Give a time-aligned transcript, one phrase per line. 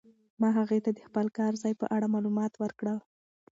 [0.41, 2.97] ما هغې ته د خپل کار ځای په اړه معلومات ورکړل.